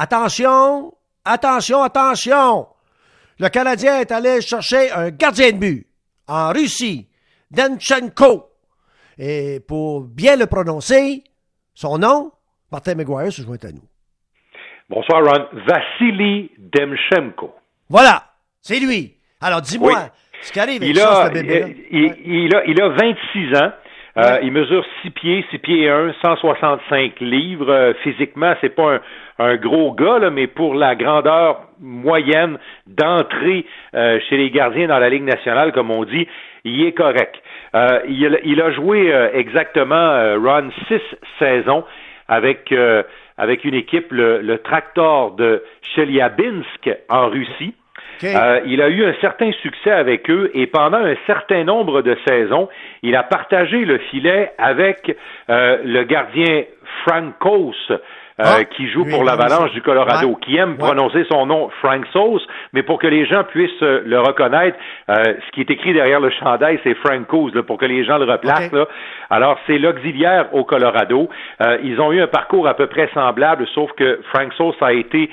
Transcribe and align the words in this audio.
attention, 0.00 0.92
attention, 1.24 1.82
attention. 1.82 2.66
Le 3.38 3.48
Canadien 3.48 4.00
est 4.00 4.10
allé 4.12 4.40
chercher 4.40 4.90
un 4.90 5.10
gardien 5.10 5.52
de 5.52 5.58
but 5.58 5.86
en 6.26 6.52
Russie, 6.52 7.08
Denchenko. 7.50 8.46
Et 9.18 9.60
pour 9.60 10.02
bien 10.02 10.36
le 10.36 10.46
prononcer, 10.46 11.22
son 11.74 11.98
nom, 11.98 12.32
Martin 12.72 12.94
McGuire 12.94 13.32
se 13.32 13.42
joint 13.42 13.58
à 13.62 13.72
nous. 13.72 13.84
Bonsoir, 14.88 15.22
Ron. 15.22 15.46
Vassili 15.66 16.50
Demchenko. 16.58 17.54
Voilà, 17.88 18.24
c'est 18.60 18.80
lui. 18.80 19.16
Alors, 19.40 19.60
dis-moi, 19.60 20.10
ce 20.42 20.52
qui 20.52 20.60
arrive 20.60 20.82
avec 20.82 20.88
il 20.94 20.98
ça, 20.98 21.24
a, 21.26 21.32
il, 21.34 22.16
il, 22.24 22.54
a, 22.54 22.64
il 22.66 22.80
a 22.80 22.88
26 22.88 23.56
ans. 23.56 23.72
Euh, 24.20 24.38
il 24.42 24.52
mesure 24.52 24.84
6 25.02 25.10
pieds, 25.10 25.44
6 25.50 25.58
pieds 25.58 25.88
1, 25.88 26.12
165 26.20 27.20
livres. 27.20 27.70
Euh, 27.70 27.94
physiquement, 28.02 28.54
c'est 28.60 28.74
pas 28.74 28.94
un, 28.94 29.00
un, 29.38 29.56
gros 29.56 29.92
gars, 29.92 30.18
là, 30.18 30.30
mais 30.30 30.46
pour 30.46 30.74
la 30.74 30.94
grandeur 30.94 31.62
moyenne 31.80 32.58
d'entrée 32.86 33.64
euh, 33.94 34.18
chez 34.28 34.36
les 34.36 34.50
gardiens 34.50 34.88
dans 34.88 34.98
la 34.98 35.08
Ligue 35.08 35.24
nationale, 35.24 35.72
comme 35.72 35.90
on 35.90 36.04
dit, 36.04 36.28
il 36.64 36.84
est 36.84 36.92
correct. 36.92 37.34
Euh, 37.74 38.00
il, 38.08 38.38
il, 38.44 38.60
a 38.60 38.70
joué 38.72 39.10
exactement, 39.32 40.36
Ron, 40.36 40.70
six 40.88 41.00
saisons 41.38 41.84
avec 42.28 42.74
avec 43.38 43.64
une 43.64 43.74
équipe, 43.74 44.12
le, 44.12 44.42
le 44.42 44.58
Tractor 44.58 45.30
de 45.30 45.62
Chelyabinsk 45.94 46.90
en 47.08 47.28
Russie. 47.28 47.74
Euh, 48.22 48.60
il 48.66 48.82
a 48.82 48.88
eu 48.88 49.04
un 49.04 49.14
certain 49.20 49.50
succès 49.62 49.90
avec 49.90 50.28
eux 50.30 50.50
et 50.54 50.66
pendant 50.66 50.98
un 50.98 51.14
certain 51.26 51.64
nombre 51.64 52.02
de 52.02 52.16
saisons, 52.26 52.68
il 53.02 53.16
a 53.16 53.22
partagé 53.22 53.84
le 53.84 53.98
filet 53.98 54.52
avec 54.58 55.16
euh, 55.48 55.78
le 55.84 56.04
gardien 56.04 56.64
Frankos 57.04 57.74
euh, 57.90 57.98
ah, 58.42 58.64
qui 58.64 58.88
joue 58.88 59.04
pour 59.04 59.24
l'Avalanche 59.24 59.72
du 59.72 59.82
Colorado, 59.82 60.34
qui 60.36 60.56
aime 60.56 60.76
prononcer 60.76 61.24
son 61.30 61.46
nom 61.46 61.70
Frank 61.80 62.04
Sauce, 62.12 62.46
mais 62.72 62.82
pour 62.82 62.98
que 62.98 63.06
les 63.06 63.26
gens 63.26 63.44
puissent 63.44 63.82
euh, 63.82 64.02
le 64.04 64.20
reconnaître, 64.20 64.76
euh, 65.08 65.34
ce 65.46 65.50
qui 65.52 65.60
est 65.60 65.70
écrit 65.70 65.92
derrière 65.92 66.20
le 66.20 66.30
chandail, 66.30 66.80
c'est 66.84 66.94
Frank 66.94 67.26
là, 67.54 67.62
pour 67.62 67.78
que 67.78 67.86
les 67.86 68.04
gens 68.04 68.18
le 68.18 68.30
replacent. 68.30 68.72
Là. 68.72 68.86
Alors, 69.30 69.58
c'est 69.66 69.78
l'auxiliaire 69.78 70.52
au 70.52 70.64
Colorado. 70.64 71.28
ils 71.82 72.00
ont 72.00 72.12
eu 72.12 72.20
un 72.20 72.26
parcours 72.26 72.66
à 72.66 72.74
peu 72.74 72.86
près 72.86 73.08
semblable, 73.14 73.66
sauf 73.74 73.92
que 73.92 74.20
Frank 74.32 74.52
Sauce 74.54 74.76
a 74.80 74.92
été 74.92 75.30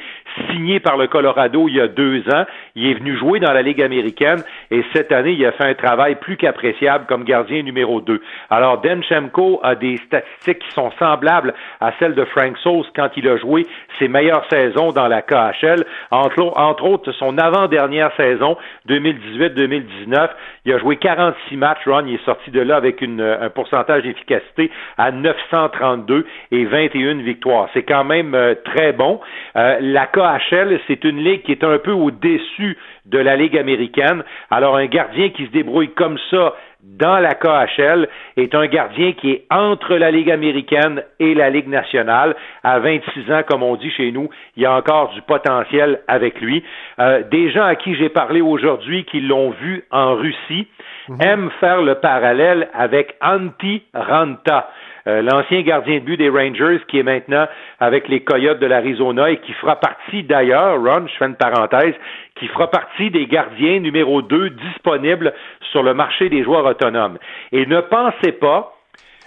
signé 0.52 0.80
par 0.80 0.98
le 0.98 1.08
Colorado 1.08 1.68
il 1.68 1.76
y 1.76 1.82
a 1.82 1.88
deux 1.88 2.22
ans. 2.30 2.46
Il 2.76 2.88
est 2.88 2.94
venu 2.94 3.18
jouer 3.18 3.40
dans 3.40 3.54
la 3.54 3.62
Ligue 3.62 3.82
américaine 3.82 4.44
et 4.72 4.84
cette 4.94 5.12
année, 5.12 5.32
il 5.32 5.46
a 5.46 5.52
fait 5.54 5.66
un 5.66 5.74
travail 5.74 6.16
plus 6.16 6.38
qu'appréciable 6.38 7.06
comme 7.08 7.24
gardien 7.24 7.64
numéro 7.64 8.02
deux. 8.02 8.22
Alors, 8.50 8.82
Denchemko 8.82 9.60
a 9.64 9.76
des 9.76 9.98
statistiques 10.06 10.60
qui 10.60 10.72
sont 10.72 10.92
semblables 11.00 11.54
à 11.82 11.92
celles 12.00 12.16
de 12.16 12.26
Frank 12.26 12.58
Sauce 12.60 12.88
quand 12.98 13.10
il 13.16 13.30
a 13.30 13.38
joué 13.38 13.66
ses 14.00 14.08
meilleures 14.08 14.46
saisons 14.50 14.92
dans 14.92 15.08
la 15.08 15.22
KHL. 15.22 15.86
Entre, 16.12 16.84
autres, 16.84 17.12
son 17.14 17.38
avant-dernière 17.38 18.12
saison, 18.18 18.58
2018-2019, 18.90 20.30
il 20.66 20.74
a 20.74 20.80
joué 20.80 20.98
46 20.98 21.56
matchs, 21.56 21.86
Ron, 21.86 22.04
il 22.08 22.16
est 22.16 22.26
sorti 22.26 22.52
de 22.52 22.60
là 22.60 22.76
avec 22.76 23.02
un 23.04 23.50
pourcentage 23.50 24.04
d'efficacité 24.04 24.72
à 24.98 25.12
932 25.12 26.26
et 26.52 26.66
21 26.66 27.22
victoires. 27.22 27.70
C'est 27.74 27.84
quand 27.84 28.04
même 28.04 28.34
euh, 28.34 28.56
très 28.66 28.92
bon. 28.92 29.22
Euh, 29.56 29.78
la 29.80 30.08
KHL, 30.08 30.80
c'est 30.88 31.04
une 31.04 31.24
ligue 31.24 31.44
qui 31.44 31.52
est 31.52 31.64
un 31.64 31.78
peu 31.78 31.92
au-dessus 31.92 32.78
de 33.06 33.20
la 33.20 33.36
Ligue 33.36 33.58
américaine. 33.58 34.24
Alors, 34.50 34.76
un 34.76 34.88
gardien 34.88 35.30
qui 35.30 35.46
se 35.46 35.52
débrouille 35.52 35.94
comme 35.94 36.18
ça 36.30 36.54
dans 36.96 37.20
la 37.20 37.36
KHL 37.36 38.08
est 38.38 38.56
un 38.56 38.66
gardien 38.68 39.12
qui 39.14 39.32
est 39.32 39.46
entre 39.52 39.96
la 39.96 40.10
Ligue 40.10 40.32
américaine 40.32 41.04
et 41.20 41.34
la 41.34 41.50
Ligue 41.50 41.68
nationale. 41.68 42.36
À 42.64 42.80
26 42.80 43.32
ans, 43.32 43.42
comme 43.48 43.62
on 43.62 43.76
dit 43.76 43.92
chez 43.92 44.12
nous, 44.12 44.30
il 44.56 44.64
y 44.64 44.66
a 44.66 44.74
encore 44.74 45.14
du 45.14 45.22
potentiel 45.22 46.02
avec 46.08 46.40
lui. 46.40 46.64
Euh, 47.00 47.24
des 47.30 47.52
gens 47.52 47.64
à 47.64 47.76
qui 47.76 47.96
j'ai 47.96 48.10
parlé 48.10 48.42
aujourd'hui 48.42 49.04
qui 49.06 49.20
l'ont 49.20 49.52
vu 49.52 49.84
en 49.92 50.16
Russie 50.16 50.68
mhm. 51.10 51.22
aiment 51.22 51.52
faire 51.60 51.82
le 51.82 51.96
parallèle 51.96 52.70
avec 52.74 53.16
Antti 53.22 53.84
Ranta. 53.94 54.70
Euh, 55.08 55.22
l'ancien 55.22 55.62
gardien 55.62 55.96
de 55.96 56.04
but 56.04 56.18
des 56.18 56.30
Rangers 56.30 56.82
qui 56.90 57.00
est 57.00 57.04
maintenant 57.04 57.48
avec 57.80 58.10
les 58.10 58.22
Coyotes 58.22 58.60
de 58.60 58.66
l'Arizona 58.66 59.30
et 59.30 59.38
qui 59.38 59.54
fera 59.54 59.78
partie 59.78 60.24
d'ailleurs, 60.24 60.82
Ron, 60.82 61.08
je 61.08 61.18
fais 61.18 61.26
une 61.26 61.36
parenthèse, 61.36 61.94
qui 62.36 62.48
fera 62.48 62.70
partie 62.70 63.10
des 63.10 63.26
gardiens 63.26 63.80
numéro 63.80 64.22
2 64.22 64.50
disponibles 64.50 65.34
sur 65.72 65.82
le 65.82 65.94
marché 65.94 66.28
des 66.28 66.44
joueurs 66.44 66.66
autonomes. 66.66 67.18
Et 67.54 67.66
ne 67.66 67.80
pensez 67.80 68.34
pas 68.34 68.74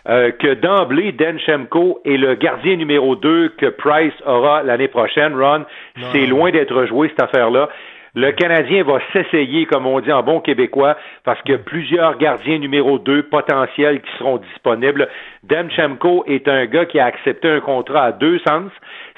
euh, 0.08 0.32
que 0.32 0.54
d'emblée, 0.54 1.12
Denchemko 1.12 2.00
est 2.04 2.16
le 2.16 2.34
gardien 2.34 2.76
numéro 2.76 3.16
2 3.16 3.50
que 3.56 3.66
Price 3.66 4.14
aura 4.26 4.62
l'année 4.62 4.88
prochaine, 4.88 5.34
Ron. 5.34 5.64
C'est 6.12 6.26
loin 6.26 6.50
d'être 6.50 6.84
joué, 6.86 7.08
cette 7.08 7.22
affaire-là. 7.22 7.68
Le 8.14 8.32
Canadien 8.32 8.82
va 8.82 8.98
s'essayer, 9.12 9.66
comme 9.66 9.86
on 9.86 10.00
dit 10.00 10.10
en 10.10 10.24
bon 10.24 10.40
québécois, 10.40 10.96
parce 11.24 11.40
que 11.42 11.52
plusieurs 11.54 12.18
gardiens 12.18 12.58
numéro 12.58 12.98
2 12.98 13.24
potentiels 13.24 14.00
qui 14.00 14.10
seront 14.18 14.38
disponibles. 14.38 15.08
Demchenko 15.44 16.24
est 16.26 16.48
un 16.48 16.66
gars 16.66 16.86
qui 16.86 16.98
a 16.98 17.06
accepté 17.06 17.48
un 17.48 17.60
contrat 17.60 18.06
à 18.06 18.12
deux 18.12 18.40
sens. 18.40 18.72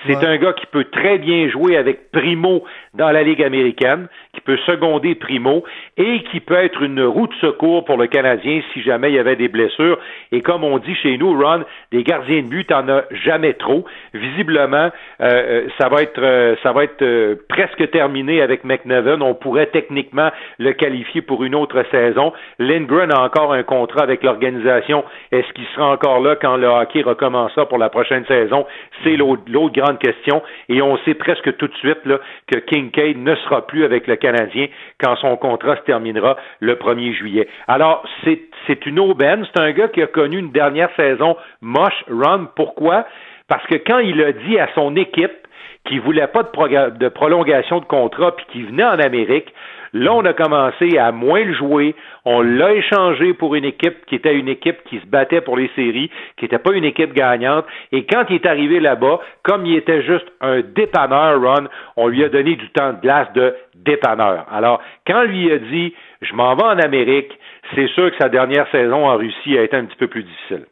C'est 0.07 0.25
un 0.25 0.37
gars 0.37 0.53
qui 0.53 0.67
peut 0.67 0.85
très 0.85 1.19
bien 1.19 1.49
jouer 1.49 1.77
avec 1.77 2.11
Primo 2.11 2.65
dans 2.95 3.11
la 3.11 3.23
Ligue 3.23 3.43
américaine, 3.43 4.09
qui 4.35 4.41
peut 4.41 4.59
seconder 4.67 5.15
Primo 5.15 5.65
et 5.97 6.23
qui 6.25 6.41
peut 6.41 6.55
être 6.55 6.83
une 6.83 7.03
roue 7.03 7.27
de 7.27 7.35
secours 7.41 7.85
pour 7.85 7.97
le 7.97 8.07
Canadien 8.07 8.63
si 8.73 8.83
jamais 8.83 9.11
il 9.11 9.15
y 9.15 9.19
avait 9.19 9.37
des 9.37 9.49
blessures. 9.49 9.99
Et 10.33 10.41
comme 10.41 10.65
on 10.65 10.79
dit 10.79 10.95
chez 10.97 11.17
nous, 11.19 11.41
Ron, 11.41 11.65
des 11.93 12.03
gardiens 12.03 12.43
de 12.43 12.49
but, 12.49 12.67
t'en 12.67 12.89
as 12.89 13.05
jamais 13.11 13.55
trop. 13.55 13.85
Visiblement, 14.15 14.91
euh, 15.21 15.27
euh, 15.33 15.69
ça 15.79 15.89
va 15.89 16.03
être, 16.03 16.21
euh, 16.21 16.57
ça 16.63 16.73
va 16.73 16.85
être 16.85 17.35
presque 17.49 17.91
terminé 17.91 18.43
avec 18.43 18.65
McNevin. 18.65 19.21
On 19.21 19.35
pourrait 19.35 19.67
techniquement 19.67 20.31
le 20.59 20.73
qualifier 20.73 21.23
pour 21.23 21.45
une 21.45 21.55
autre 21.55 21.85
saison. 21.91 22.33
Lindgren 22.59 23.13
a 23.13 23.23
encore 23.23 23.53
un 23.53 23.63
contrat 23.63 24.03
avec 24.03 24.23
l'organisation. 24.23 25.05
Est-ce 25.31 25.53
qu'il 25.53 25.67
sera 25.75 25.93
encore 25.93 26.21
là 26.21 26.37
quand 26.37 26.57
le 26.57 26.67
hockey 26.67 27.03
recommencera 27.03 27.69
pour 27.69 27.79
la 27.79 27.89
prochaine 27.89 28.25
saison? 28.27 28.67
C'est 29.05 29.17
l'autre 29.17 29.73
grande 29.73 29.92
question. 29.99 30.43
Et 30.69 30.83
on 30.83 30.97
sait 30.99 31.15
presque 31.15 31.57
tout 31.57 31.69
de 31.69 31.75
suite 31.75 32.05
là, 32.05 32.19
que 32.51 32.59
Kincaid 32.59 33.19
ne 33.19 33.35
sera 33.37 33.67
plus 33.67 33.85
avec 33.85 34.07
le 34.07 34.17
Canadien 34.17 34.67
quand 34.99 35.17
son 35.17 35.37
contrat 35.37 35.77
se 35.77 35.83
terminera 35.83 36.37
le 36.61 36.75
1er 36.75 37.13
juillet. 37.15 37.49
Alors, 37.69 38.05
c'est 38.67 38.87
une 38.87 38.99
aubaine. 38.99 39.47
C'est 39.55 39.63
un 39.63 39.73
gars 39.73 39.89
qui 39.89 40.03
a 40.03 40.07
connu 40.07 40.39
une 40.39 40.53
dernière 40.53 40.91
saison 40.97 41.37
moche, 41.61 42.05
run. 42.09 42.51
Pourquoi? 42.57 43.07
Parce 43.49 43.67
que 43.67 43.77
quand 43.77 43.99
il 43.99 44.23
a 44.23 44.33
dit 44.33 44.59
à 44.59 44.69
son 44.75 44.97
équipe 44.97 45.42
qu'il 45.85 46.01
voulait 46.01 46.27
pas 46.27 46.43
de, 46.43 47.09
prolongation 47.09 47.81
de 47.81 47.85
contrat 47.85 48.37
puis 48.37 48.47
qu'il 48.53 48.67
venait 48.67 48.85
en 48.85 48.99
Amérique, 48.99 49.53
Là, 49.95 50.15
on 50.15 50.25
a 50.25 50.33
commencé 50.33 50.97
à 50.97 51.13
moins 51.13 51.45
le 51.45 51.53
jouer. 51.53 51.95
On 52.25 52.41
l'a 52.41 52.73
échangé 52.73 53.35
pour 53.35 53.55
une 53.55 53.65
équipe 53.65 54.07
qui 54.07 54.15
était 54.15 54.35
une 54.35 54.49
équipe 54.49 54.83
qui 54.89 54.99
se 54.99 55.07
battait 55.07 55.43
pour 55.43 55.57
les 55.57 55.71
séries, 55.75 56.11
qui 56.39 56.47
n'était 56.47 56.59
pas 56.59 56.73
une 56.73 56.85
équipe 56.85 57.13
gagnante. 57.13 57.67
Et 57.93 58.07
quand 58.07 58.25
il 58.31 58.37
est 58.37 58.47
arrivé 58.47 58.81
là-bas, 58.81 59.21
comme 59.43 59.67
il 59.67 59.77
était 59.77 60.03
juste 60.03 60.27
un 60.41 60.63
dépanneur, 60.63 61.41
Ron, 61.43 61.69
on 61.97 62.09
lui 62.09 62.25
a 62.25 62.31
donné 62.31 62.57
du 62.57 62.71
temps 62.71 62.95
de 62.95 63.01
glace 63.01 63.31
de 63.35 63.55
dépanneur. 63.75 64.47
Alors, 64.51 64.81
quand 65.07 65.25
lui 65.25 65.53
a 65.53 65.59
dit, 65.59 65.93
je 66.23 66.33
m'en 66.35 66.55
vais 66.55 66.65
en 66.65 66.79
Amérique, 66.79 67.31
c'est 67.75 67.89
sûr 67.89 68.11
que 68.11 68.17
sa 68.19 68.31
dernière 68.31 68.71
saison 68.71 69.07
en 69.07 69.17
Russie 69.17 69.59
a 69.59 69.63
été 69.63 69.77
un 69.77 69.85
petit 69.85 69.97
peu 69.97 70.09
plus 70.09 70.25
difficile. 70.25 70.65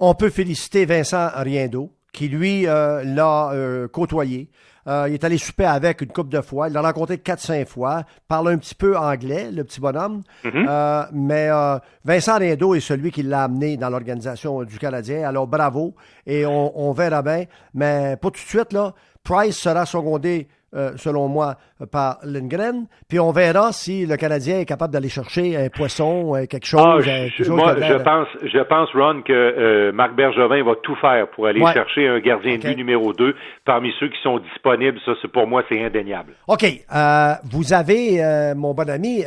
On 0.00 0.14
peut 0.14 0.30
féliciter 0.30 0.86
Vincent 0.86 1.28
Riendo, 1.36 1.90
qui 2.12 2.28
lui 2.28 2.66
euh, 2.66 3.02
l'a 3.04 3.50
euh, 3.52 3.88
côtoyé. 3.88 4.50
Euh, 4.88 5.06
il 5.08 5.14
est 5.14 5.24
allé 5.24 5.38
souper 5.38 5.64
avec 5.64 6.00
une 6.00 6.08
couple 6.08 6.30
de 6.30 6.40
fois. 6.40 6.68
Il 6.68 6.74
l'a 6.74 6.82
rencontré 6.82 7.18
quatre, 7.18 7.40
cinq 7.40 7.68
fois. 7.68 8.02
Parle 8.26 8.48
un 8.48 8.58
petit 8.58 8.74
peu 8.74 8.96
anglais, 8.96 9.50
le 9.52 9.62
petit 9.62 9.80
bonhomme. 9.80 10.22
Mm-hmm. 10.44 10.66
Euh, 10.68 11.04
mais 11.12 11.48
euh, 11.50 11.78
Vincent 12.04 12.36
Riendo 12.36 12.74
est 12.74 12.80
celui 12.80 13.12
qui 13.12 13.22
l'a 13.22 13.44
amené 13.44 13.76
dans 13.76 13.90
l'organisation 13.90 14.64
du 14.64 14.78
Canadien. 14.78 15.26
Alors 15.28 15.46
bravo. 15.46 15.94
Et 16.26 16.44
on, 16.46 16.88
on 16.88 16.92
verra 16.92 17.22
bien. 17.22 17.44
Mais 17.74 18.16
pas 18.16 18.30
tout 18.30 18.42
de 18.42 18.48
suite, 18.48 18.72
là. 18.72 18.92
Price 19.22 19.56
sera 19.56 19.86
secondé 19.86 20.48
euh, 20.74 20.92
selon 20.96 21.28
moi, 21.28 21.56
par 21.90 22.18
Lindgren. 22.24 22.86
Puis 23.06 23.20
on 23.20 23.30
verra 23.30 23.72
si 23.72 24.06
le 24.06 24.16
Canadien 24.16 24.60
est 24.60 24.64
capable 24.64 24.92
d'aller 24.94 25.10
chercher 25.10 25.54
un 25.54 25.68
poisson, 25.68 26.32
quelque 26.48 26.64
chose. 26.66 26.80
Ah, 26.82 27.26
je, 27.36 27.50
moi, 27.50 27.74
je 27.78 28.02
pense, 28.02 28.28
je 28.42 28.58
pense, 28.60 28.88
Ron, 28.94 29.20
que 29.20 29.32
euh, 29.32 29.92
Marc 29.92 30.14
Bergevin 30.14 30.62
va 30.64 30.74
tout 30.82 30.96
faire 30.96 31.28
pour 31.28 31.46
aller 31.46 31.60
chercher 31.74 32.08
un 32.08 32.20
gardien 32.20 32.56
de 32.56 32.62
but 32.62 32.76
numéro 32.76 33.12
2 33.12 33.34
parmi 33.66 33.92
ceux 34.00 34.08
qui 34.08 34.18
sont 34.22 34.38
disponibles. 34.38 34.98
Ça, 35.04 35.12
c'est 35.20 35.30
pour 35.30 35.46
moi, 35.46 35.62
c'est 35.68 35.84
indéniable. 35.84 36.32
OK. 36.48 36.64
Euh, 36.64 37.34
vous 37.50 37.74
avez, 37.74 38.54
mon 38.56 38.72
bon 38.72 38.88
ami, 38.88 39.24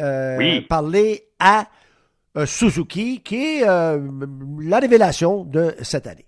parlé 0.67 1.21
à 1.39 1.65
Suzuki, 2.45 3.21
qui 3.21 3.59
est 3.59 3.65
la 3.65 4.79
révélation 4.79 5.43
de 5.43 5.75
cette 5.83 6.07
année. 6.07 6.25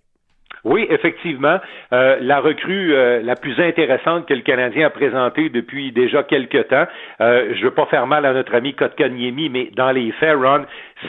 Oui, 0.67 0.85
effectivement, 0.89 1.61
euh, 1.93 2.17
la 2.19 2.41
recrue 2.41 2.93
euh, 2.93 3.21
la 3.23 3.37
plus 3.37 3.57
intéressante 3.57 4.25
que 4.25 4.33
le 4.33 4.41
Canadien 4.41 4.87
a 4.87 4.89
présentée 4.89 5.47
depuis 5.47 5.93
déjà 5.93 6.23
quelques 6.23 6.67
temps. 6.67 6.85
Euh, 7.21 7.53
je 7.55 7.63
veux 7.63 7.71
pas 7.71 7.85
faire 7.85 8.05
mal 8.05 8.25
à 8.25 8.33
notre 8.33 8.53
ami 8.53 8.73
Kotkaniemi, 8.73 9.47
mais 9.47 9.71
dans 9.77 9.91
les 9.91 10.11
faits, 10.11 10.35
Ron, 10.35 10.65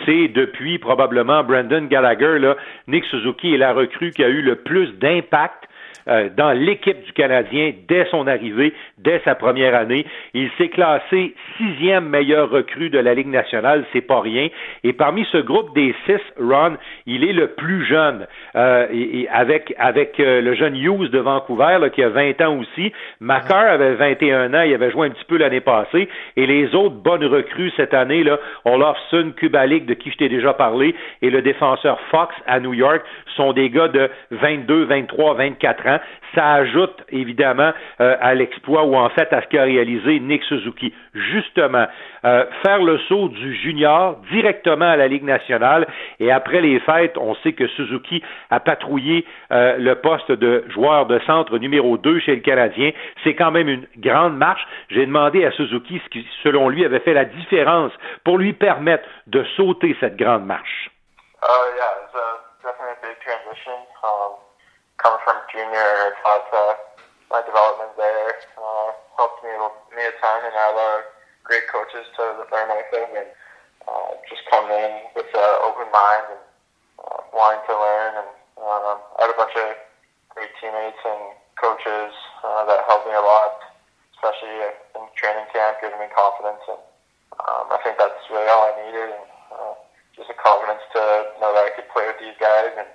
c'est 0.07 0.29
depuis 0.29 0.79
probablement 0.79 1.43
Brandon 1.43 1.85
Gallagher, 1.87 2.39
Nick 2.87 3.05
Suzuki 3.07 3.55
est 3.55 3.59
la 3.59 3.73
recrue 3.73 4.13
qui 4.13 4.23
a 4.23 4.29
eu 4.29 4.43
le 4.43 4.55
plus 4.55 4.97
d'impact 5.01 5.65
euh, 6.09 6.29
dans 6.37 6.53
l'équipe 6.53 7.03
du 7.03 7.13
Canadien 7.13 7.73
dès 7.89 8.07
son 8.11 8.27
arrivée, 8.27 8.73
dès 8.99 9.21
sa 9.25 9.35
première 9.35 9.75
année. 9.75 10.07
Il 10.35 10.51
s'est 10.59 10.69
classé 10.69 11.35
sixième 11.57 12.09
meilleur 12.09 12.51
recrue 12.51 12.91
de 12.91 12.99
la 12.99 13.15
Ligue 13.15 13.29
nationale, 13.29 13.85
c'est 13.93 14.01
pas 14.01 14.21
rien. 14.21 14.49
Et 14.85 14.93
parmi 14.93 15.27
ce 15.33 15.39
groupe 15.39 15.75
des 15.75 15.95
six, 16.07 16.21
Ron, 16.39 16.77
il 17.07 17.25
est 17.25 17.33
le 17.33 17.49
plus 17.49 17.85
jeune, 17.85 18.27
euh, 18.57 18.87
et, 18.93 19.29
avec 19.31 19.75
avec 19.79 20.19
euh, 20.21 20.41
le 20.41 20.55
jeune 20.55 20.77
Hughes 20.77 21.11
de 21.11 21.19
Vancouver 21.19 21.79
qui 21.95 22.03
a 22.03 22.09
20 22.09 22.41
ans 22.43 22.59
aussi. 22.59 22.93
Macar 23.21 23.67
avait 23.67 23.95
21 23.95 24.55
ans, 24.55 24.63
il 24.63 24.75
avait 24.75 24.91
joué 24.91 25.09
un 25.09 25.11
petit 25.11 25.25
peu 25.25 25.37
l'année 25.37 25.61
passée. 25.61 26.09
Et 26.37 26.47
les 26.47 26.75
autres 26.75 26.97
bonnes 26.97 27.25
recrues 27.25 27.73
cette 27.77 27.95
année 27.95 28.23
là, 28.23 28.39
Olofsson, 28.65 29.33
Kubalik 29.37 29.87
de 29.87 29.95
qui 29.95 30.11
je 30.11 30.17
t'ai 30.17 30.29
déjà 30.29 30.53
parlé, 30.55 30.95
et 31.23 31.31
le 31.31 31.43
défenseur 31.43 32.01
Fox 32.11 32.35
à 32.47 32.61
New 32.61 32.75
York 32.75 33.03
sont 33.37 33.53
des 33.53 33.71
gars 33.71 33.89
de 33.89 34.11
22, 34.31 34.85
23, 34.85 35.35
24 35.35 35.87
ans. 35.87 35.88
Ça 36.35 36.53
ajoute 36.55 37.05
évidemment 37.11 37.73
euh, 38.01 38.17
à 38.21 38.35
l'exploit 38.35 38.85
ou 38.85 38.97
en 38.97 39.09
fait 39.11 39.33
à 39.33 39.43
ce 39.43 39.47
qu'a 39.49 39.65
réalisé 39.65 40.21
Nick 40.21 40.43
Suzuki. 40.45 40.93
Justement, 41.15 41.87
euh, 42.25 42.45
faire 42.63 42.83
le 42.83 42.99
saut 43.09 43.29
du 43.29 43.55
junior 43.57 44.17
directement 44.31 44.89
à 44.89 44.97
la 44.97 45.09
Ligue 45.09 45.25
nationale 45.25 45.87
et 46.21 46.31
après 46.31 46.61
les 46.61 46.81
fêtes, 46.81 47.17
on 47.17 47.35
sait 47.37 47.53
que 47.53 47.67
Suzuki 47.69 48.23
a 48.51 48.61
patrouillé 48.61 49.25
euh, 49.53 49.77
le 49.79 49.95
poste 49.97 50.33
de 50.33 50.65
joueur 50.69 51.07
de 51.07 51.19
centre 51.21 51.59
numéro 51.59 51.97
2 51.97 52.21
chez 52.21 52.35
le 52.35 52.41
Canadien. 52.43 52.91
C'est 53.25 53.35
quand 53.35 53.51
même 53.51 53.69
une 53.69 53.87
grande 53.97 54.37
marche. 54.37 54.67
J'ai 54.91 55.07
demandé 55.07 55.45
à 55.45 55.51
Suzuki 55.53 56.01
ce 56.05 56.11
qui, 56.11 56.27
selon 56.43 56.69
lui, 56.69 56.85
avait 56.85 57.01
fait 57.01 57.15
la 57.15 57.25
différence 57.25 57.93
pour 58.25 58.39
lui 58.39 58.53
permettre 58.53 59.05
de 59.27 59.45
sauter 59.57 59.97
cette 60.01 60.17
grande 60.17 60.45
marche. 60.45 60.91
Oh 61.43 61.65
junior, 65.59 66.15
had 66.23 66.47
uh, 66.55 66.79
my 67.35 67.43
development 67.43 67.91
there. 67.99 68.39
Uh, 68.55 68.95
helped 69.19 69.43
me, 69.43 69.51
me 69.91 70.07
a 70.07 70.15
ton, 70.23 70.39
and 70.47 70.55
I 70.55 70.71
a 70.71 71.03
great 71.43 71.67
coaches 71.67 72.07
to 72.15 72.47
learn 72.47 72.71
off 72.71 72.87
and 72.95 73.27
uh, 73.91 74.15
just 74.31 74.47
coming 74.47 74.71
in 74.71 75.11
with 75.19 75.27
an 75.35 75.55
open 75.67 75.91
mind 75.91 76.39
and 76.39 76.43
uh, 77.03 77.19
wanting 77.35 77.67
to 77.67 77.75
learn. 77.75 78.23
And 78.23 78.31
um, 78.63 79.03
I 79.19 79.27
had 79.27 79.35
a 79.35 79.39
bunch 79.39 79.59
of 79.59 79.75
great 80.31 80.55
teammates 80.63 81.03
and 81.03 81.35
coaches 81.59 82.15
uh, 82.47 82.63
that 82.71 82.87
helped 82.87 83.11
me 83.11 83.19
a 83.19 83.25
lot, 83.25 83.59
especially 84.15 84.55
in 84.95 85.03
training 85.19 85.51
camp, 85.51 85.83
giving 85.83 85.99
me 85.99 86.07
confidence. 86.15 86.63
And 86.71 86.83
um, 87.35 87.67
I 87.75 87.83
think 87.83 87.99
that's 87.99 88.23
really 88.31 88.47
all 88.47 88.71
I 88.71 88.75
needed. 88.87 89.11
And, 89.11 89.27
uh, 89.51 89.75
just 90.15 90.31
a 90.31 90.39
confidence 90.39 90.83
to 90.95 91.03
know 91.43 91.51
that 91.55 91.67
I 91.67 91.71
could 91.75 91.91
play 91.95 92.07
with 92.07 92.19
these 92.19 92.35
guys 92.39 92.75
and 92.75 92.91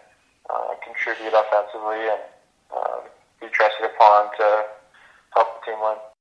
uh, 0.52 0.76
contribute 0.84 1.32
offensively 1.32 2.04
and 2.08 2.20
uh, 2.76 3.02
be 3.42 3.48
trusted 3.50 3.86
upon 3.86 4.30
to 4.38 4.66
help 5.34 5.48
the 5.60 5.72
team 5.72 5.80
win. 5.82 6.13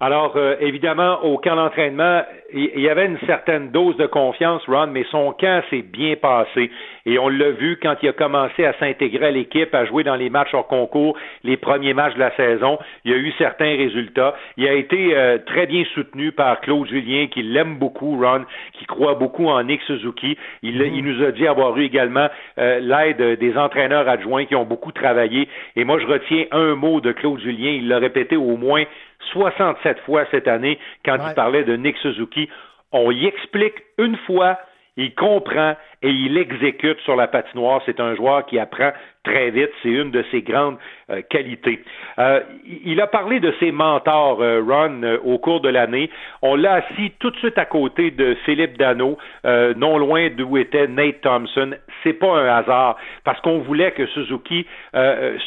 Alors, 0.00 0.36
euh, 0.36 0.54
évidemment, 0.60 1.24
au 1.24 1.38
camp 1.38 1.56
d'entraînement, 1.56 2.22
il 2.52 2.80
y 2.80 2.88
avait 2.88 3.06
une 3.06 3.18
certaine 3.26 3.72
dose 3.72 3.96
de 3.96 4.06
confiance, 4.06 4.62
Ron, 4.68 4.86
mais 4.86 5.04
son 5.10 5.32
camp 5.32 5.60
s'est 5.70 5.82
bien 5.82 6.14
passé. 6.14 6.70
Et 7.04 7.18
on 7.18 7.28
l'a 7.28 7.50
vu 7.50 7.78
quand 7.82 7.96
il 8.00 8.08
a 8.08 8.12
commencé 8.12 8.64
à 8.64 8.74
s'intégrer 8.74 9.26
à 9.26 9.30
l'équipe, 9.32 9.74
à 9.74 9.86
jouer 9.86 10.04
dans 10.04 10.14
les 10.14 10.30
matchs 10.30 10.54
hors 10.54 10.68
concours, 10.68 11.18
les 11.42 11.56
premiers 11.56 11.94
matchs 11.94 12.14
de 12.14 12.20
la 12.20 12.30
saison. 12.36 12.78
Il 13.04 13.10
y 13.10 13.14
a 13.14 13.16
eu 13.18 13.32
certains 13.38 13.76
résultats. 13.76 14.36
Il 14.56 14.68
a 14.68 14.74
été 14.74 15.16
euh, 15.16 15.38
très 15.44 15.66
bien 15.66 15.82
soutenu 15.94 16.30
par 16.30 16.60
Claude 16.60 16.86
Julien, 16.86 17.26
qui 17.26 17.42
l'aime 17.42 17.76
beaucoup, 17.76 18.22
Ron, 18.22 18.44
qui 18.74 18.86
croit 18.86 19.14
beaucoup 19.14 19.48
en 19.48 19.64
Nick 19.64 19.82
Suzuki. 19.82 20.38
Il, 20.62 20.80
il 20.80 21.04
nous 21.04 21.24
a 21.24 21.32
dit 21.32 21.46
avoir 21.46 21.76
eu 21.76 21.82
également 21.82 22.28
euh, 22.58 22.78
l'aide 22.78 23.40
des 23.40 23.58
entraîneurs 23.58 24.08
adjoints 24.08 24.44
qui 24.44 24.54
ont 24.54 24.64
beaucoup 24.64 24.92
travaillé. 24.92 25.48
Et 25.74 25.82
moi, 25.82 25.98
je 25.98 26.06
retiens 26.06 26.44
un 26.52 26.76
mot 26.76 27.00
de 27.00 27.10
Claude 27.10 27.40
Julien. 27.40 27.70
Il 27.70 27.88
l'a 27.88 27.98
répété 27.98 28.36
au 28.36 28.56
moins 28.56 28.84
67 29.32 30.00
fois 30.00 30.24
cette 30.30 30.48
année 30.48 30.78
quand 31.04 31.16
il 31.28 31.34
parlait 31.34 31.64
de 31.64 31.76
Nick 31.76 31.96
Suzuki. 31.98 32.48
On 32.92 33.10
y 33.10 33.26
explique 33.26 33.74
une 33.98 34.16
fois, 34.16 34.58
il 34.96 35.14
comprend 35.14 35.76
et 36.02 36.10
il 36.10 36.38
exécute 36.38 36.98
sur 37.00 37.16
la 37.16 37.28
patinoire. 37.28 37.82
C'est 37.86 38.00
un 38.00 38.14
joueur 38.14 38.46
qui 38.46 38.58
apprend 38.58 38.92
très 39.28 39.50
vite. 39.50 39.70
C'est 39.82 39.90
une 39.90 40.10
de 40.10 40.24
ses 40.30 40.42
grandes 40.42 40.76
euh, 41.10 41.22
qualités. 41.28 41.82
Euh, 42.18 42.40
il 42.84 43.00
a 43.00 43.06
parlé 43.06 43.40
de 43.40 43.52
ses 43.60 43.72
mentors, 43.72 44.40
euh, 44.40 44.62
Ron, 44.66 45.18
au 45.24 45.38
cours 45.38 45.60
de 45.60 45.68
l'année. 45.68 46.10
On 46.42 46.54
l'a 46.56 46.74
assis 46.74 47.12
tout 47.18 47.30
de 47.30 47.36
suite 47.36 47.58
à 47.58 47.64
côté 47.64 48.10
de 48.10 48.36
Philippe 48.44 48.78
Dano, 48.78 49.18
non 49.44 49.98
loin 49.98 50.28
d'où 50.30 50.56
était 50.56 50.86
Nate 50.86 51.20
Thompson. 51.22 51.74
C'est 52.02 52.12
pas 52.12 52.38
un 52.38 52.46
hasard, 52.46 52.96
parce 53.24 53.40
qu'on 53.40 53.58
voulait 53.58 53.92
que 53.92 54.06
Suzuki 54.06 54.66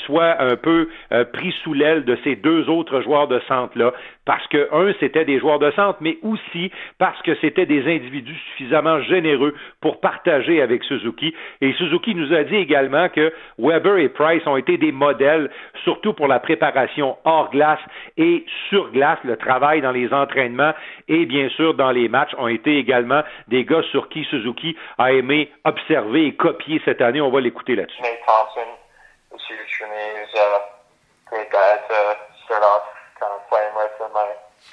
soit 0.06 0.42
un 0.42 0.56
peu 0.56 0.90
pris 1.34 1.54
sous 1.64 1.74
l'aile 1.74 2.04
de 2.06 2.18
ces 2.24 2.36
deux 2.36 2.70
autres 2.70 3.02
joueurs 3.02 3.28
de 3.28 3.40
centre-là, 3.48 3.94
parce 4.26 4.46
que, 4.48 4.70
un, 4.72 4.94
c'était 5.00 5.26
des 5.26 5.40
joueurs 5.40 5.60
de 5.60 5.72
centre, 5.72 5.98
mais 6.02 6.18
aussi 6.22 6.72
parce 7.00 7.20
que 7.24 7.36
c'était 7.42 7.66
des 7.66 7.82
individus 7.82 8.38
suffisamment 8.52 9.02
généreux 9.02 9.56
pour 9.82 10.00
partager 10.00 10.62
avec 10.62 10.84
Suzuki. 10.84 11.34
Et 11.62 11.74
Suzuki 11.74 12.14
nous 12.14 12.34
a 12.34 12.44
dit 12.44 12.56
également 12.56 13.10
que 13.10 13.34
Weber 13.58 13.98
et 13.98 14.10
Price 14.10 14.46
ont 14.46 14.58
été 14.58 14.78
des 14.78 14.92
modèles, 14.92 15.50
surtout 15.84 16.14
pour 16.14 16.28
la 16.28 16.40
préparation 16.40 17.18
hors 17.26 17.50
glace 17.50 17.80
et 18.18 18.46
sur 18.70 18.92
glace, 18.92 19.20
le 19.24 19.38
travail 19.38 19.82
dans 19.82 19.92
les 19.92 20.14
entraînements 20.14 20.74
et 21.08 21.26
bien 21.26 21.50
sûr 21.50 21.74
dans 21.74 21.92
les 21.92 22.08
matchs 22.08 22.34
ont 22.38 22.48
été 22.48 22.78
également 22.78 23.24
des 23.48 23.66
gars 23.66 23.84
sur 23.92 24.10
qui 24.10 24.24
Suzuki 24.26 24.78
a 24.98 25.14
aimé 25.14 25.52
observer 25.66 26.28
et 26.28 26.36
copier 26.36 26.82
cette 26.86 27.02
année. 27.02 27.22
On 27.22 27.32
va 27.32 27.42
l'écouter 27.42 27.76
là-dessus. 27.76 28.02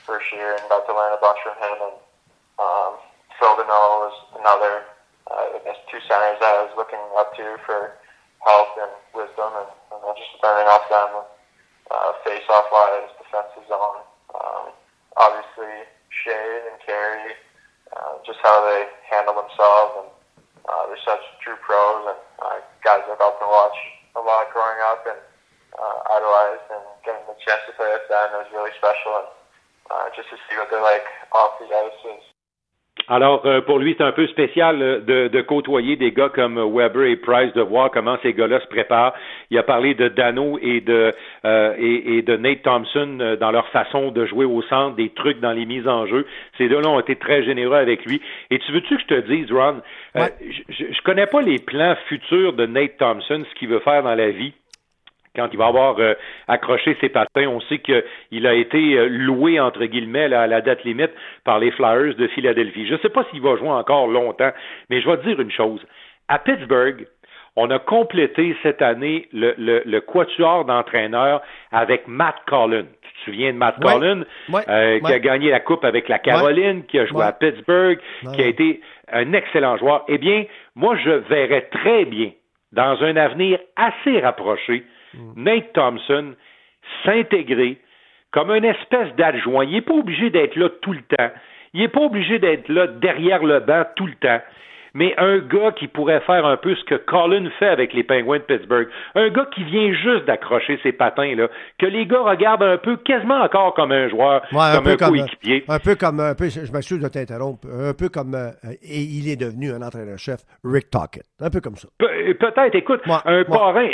First 0.04 0.26
year 0.32 0.56
and 0.56 0.64
got 0.68 0.86
to 0.86 0.94
learn 0.94 1.12
a 1.12 1.20
bunch 1.20 1.38
from 1.44 1.56
him. 1.60 1.76
And 1.92 1.96
um, 2.58 2.92
Phil 3.38 3.54
Deneau 3.56 4.08
was 4.08 4.16
another, 4.38 4.88
uh, 5.30 5.56
I 5.56 5.58
guess, 5.64 5.78
two 5.90 6.00
centers 6.08 6.38
that 6.40 6.52
I 6.58 6.62
was 6.66 6.74
looking 6.76 7.00
up 7.16 7.34
to 7.36 7.56
for 7.64 7.96
help 8.46 8.70
and 8.78 8.94
wisdom, 9.14 9.50
and, 9.50 9.70
and 9.94 10.16
just 10.16 10.32
learning 10.42 10.68
off 10.70 10.86
them 10.88 11.26
uh, 11.90 12.10
face-off 12.24 12.66
wise, 12.70 13.10
defensive 13.18 13.66
zone. 13.68 14.04
Um, 14.34 14.70
obviously, 15.16 15.88
Shea 16.10 16.70
and 16.70 16.78
Carey, 16.84 17.34
uh, 17.96 18.20
just 18.24 18.38
how 18.44 18.62
they 18.68 18.86
handle 19.08 19.34
themselves, 19.34 19.92
and 20.04 20.08
uh, 20.68 20.82
they're 20.88 21.06
such 21.06 21.24
true 21.40 21.56
pros, 21.64 22.12
and 22.12 22.20
uh, 22.44 22.60
guys 22.84 23.02
I've 23.08 23.18
helped 23.18 23.40
to 23.40 23.48
watch 23.48 23.78
a 24.16 24.22
lot 24.22 24.52
growing 24.52 24.80
up 24.84 25.02
and 25.08 25.20
uh, 25.78 25.98
idolized, 26.14 26.66
and 26.72 26.84
getting 27.04 27.24
the 27.26 27.36
chance 27.40 27.62
to 27.66 27.72
play 27.74 27.88
with 27.88 28.06
them 28.08 28.36
was 28.36 28.48
really 28.52 28.72
special, 28.76 29.24
and 29.24 29.28
Alors, 33.10 33.46
euh, 33.46 33.62
pour 33.62 33.78
lui, 33.78 33.94
c'est 33.96 34.04
un 34.04 34.12
peu 34.12 34.26
spécial 34.26 34.82
euh, 34.82 35.00
de, 35.00 35.28
de, 35.28 35.40
côtoyer 35.40 35.96
des 35.96 36.12
gars 36.12 36.28
comme 36.28 36.58
Weber 36.58 37.04
et 37.04 37.16
Price, 37.16 37.52
de 37.54 37.62
voir 37.62 37.90
comment 37.90 38.18
ces 38.22 38.34
gars-là 38.34 38.60
se 38.60 38.66
préparent. 38.66 39.14
Il 39.50 39.56
a 39.56 39.62
parlé 39.62 39.94
de 39.94 40.08
Dano 40.08 40.58
et 40.60 40.80
de, 40.80 41.14
euh, 41.44 41.74
et, 41.78 42.20
de 42.20 42.36
Nate 42.36 42.62
Thompson 42.62 43.36
dans 43.40 43.50
leur 43.50 43.68
façon 43.68 44.10
de 44.10 44.26
jouer 44.26 44.44
au 44.44 44.60
centre, 44.62 44.96
des 44.96 45.08
trucs 45.10 45.40
dans 45.40 45.52
les 45.52 45.64
mises 45.64 45.88
en 45.88 46.06
jeu. 46.06 46.26
Ces 46.58 46.68
deux-là 46.68 46.88
ont 46.90 47.00
été 47.00 47.16
très 47.16 47.42
généreux 47.44 47.76
avec 47.76 48.04
lui. 48.04 48.20
Et 48.50 48.58
tu 48.58 48.72
veux-tu 48.72 48.96
que 48.96 49.02
je 49.02 49.06
te 49.06 49.20
dise, 49.20 49.50
Ron, 49.50 49.80
je, 50.14 50.22
je 50.68 51.02
connais 51.02 51.26
pas 51.26 51.40
les 51.40 51.58
plans 51.58 51.96
futurs 52.08 52.52
de 52.52 52.66
Nate 52.66 52.98
Thompson, 52.98 53.42
ce 53.48 53.58
qu'il 53.58 53.68
veut 53.68 53.80
faire 53.80 54.02
dans 54.02 54.14
la 54.14 54.30
vie 54.30 54.52
quand 55.38 55.48
il 55.52 55.58
va 55.58 55.66
avoir 55.66 55.98
euh, 55.98 56.14
accroché 56.48 56.96
ses 57.00 57.08
patins. 57.08 57.46
On 57.46 57.60
sait 57.60 57.78
qu'il 57.78 58.46
a 58.46 58.54
été 58.54 58.98
euh, 58.98 59.08
loué, 59.08 59.60
entre 59.60 59.84
guillemets, 59.84 60.32
à 60.34 60.46
la 60.46 60.60
date 60.60 60.82
limite 60.84 61.12
par 61.44 61.60
les 61.60 61.70
Flyers 61.70 62.16
de 62.16 62.26
Philadelphie. 62.28 62.86
Je 62.88 62.94
ne 62.94 62.98
sais 62.98 63.08
pas 63.08 63.24
s'il 63.30 63.40
va 63.40 63.56
jouer 63.56 63.70
encore 63.70 64.08
longtemps, 64.08 64.50
mais 64.90 65.00
je 65.00 65.08
vais 65.08 65.16
te 65.18 65.26
dire 65.26 65.40
une 65.40 65.52
chose. 65.52 65.80
À 66.26 66.38
Pittsburgh, 66.38 67.06
on 67.54 67.70
a 67.70 67.78
complété 67.78 68.56
cette 68.62 68.82
année 68.82 69.28
le, 69.32 69.54
le, 69.56 70.00
quatuor 70.00 70.64
d'entraîneurs 70.64 71.40
avec 71.72 72.06
Matt 72.06 72.36
Collin. 72.46 72.84
Tu 73.02 73.12
te 73.12 73.24
souviens 73.24 73.52
de 73.52 73.58
Matt 73.58 73.80
Collin, 73.80 74.22
euh, 74.68 75.00
qui 75.00 75.12
a 75.12 75.18
gagné 75.18 75.50
la 75.50 75.60
Coupe 75.60 75.84
avec 75.84 76.08
la 76.08 76.18
Caroline, 76.18 76.84
qui 76.84 76.98
a 76.98 77.06
joué 77.06 77.24
à 77.24 77.32
Pittsburgh, 77.32 77.98
qui 78.34 78.42
a 78.42 78.46
été 78.46 78.80
un 79.10 79.32
excellent 79.32 79.76
joueur. 79.76 80.04
Eh 80.08 80.18
bien, 80.18 80.44
moi, 80.76 80.96
je 81.02 81.10
verrais 81.10 81.62
très 81.72 82.04
bien, 82.04 82.30
dans 82.72 83.02
un 83.02 83.16
avenir 83.16 83.58
assez 83.76 84.20
rapproché, 84.20 84.84
Mm. 85.14 85.42
Nate 85.42 85.72
Thompson 85.72 86.34
s'intégrer 87.04 87.78
comme 88.30 88.50
une 88.50 88.64
espèce 88.64 89.14
d'adjoint. 89.16 89.64
Il 89.64 89.72
n'est 89.72 89.80
pas 89.80 89.94
obligé 89.94 90.30
d'être 90.30 90.56
là 90.56 90.68
tout 90.82 90.92
le 90.92 91.02
temps. 91.02 91.30
Il 91.74 91.80
n'est 91.80 91.88
pas 91.88 92.00
obligé 92.00 92.38
d'être 92.38 92.68
là 92.68 92.86
derrière 92.86 93.42
le 93.42 93.60
banc 93.60 93.84
tout 93.96 94.06
le 94.06 94.14
temps. 94.14 94.40
Mais 94.98 95.14
un 95.16 95.38
gars 95.38 95.70
qui 95.70 95.86
pourrait 95.86 96.20
faire 96.22 96.44
un 96.44 96.56
peu 96.56 96.74
ce 96.74 96.82
que 96.84 96.96
Colin 96.96 97.48
fait 97.60 97.68
avec 97.68 97.94
les 97.94 98.02
Penguins 98.02 98.38
de 98.38 98.42
Pittsburgh. 98.42 98.88
Un 99.14 99.28
gars 99.28 99.46
qui 99.54 99.62
vient 99.62 99.92
juste 99.92 100.24
d'accrocher 100.26 100.80
ses 100.82 100.90
patins, 100.90 101.36
là, 101.36 101.46
que 101.78 101.86
les 101.86 102.04
gars 102.04 102.20
regardent 102.20 102.64
un 102.64 102.78
peu, 102.78 102.96
quasiment 102.96 103.40
encore 103.40 103.74
comme 103.74 103.92
un 103.92 104.08
joueur, 104.08 104.42
comme 104.50 104.58
un, 104.58 104.82
peu 104.82 104.96
coéquipier. 104.96 105.64
Un 105.68 105.78
peu 105.78 105.94
comme, 105.94 106.18
un 106.18 106.34
peu, 106.34 106.48
je 106.48 106.72
m'assure 106.72 106.98
de 106.98 107.06
t'interrompre, 107.06 107.68
un 107.72 107.94
peu 107.94 108.08
comme, 108.08 108.34
euh, 108.34 108.50
et 108.82 108.98
il 108.98 109.30
est 109.30 109.36
devenu 109.36 109.70
un 109.70 109.82
entraîneur-chef, 109.82 110.40
Rick 110.64 110.90
Tockett. 110.90 111.22
Un 111.40 111.50
peu 111.50 111.60
comme 111.60 111.76
ça. 111.76 111.86
Euh, 112.02 112.34
peut-être, 112.34 112.74
écoute, 112.74 113.00
un 113.24 113.44
parrain, 113.44 113.88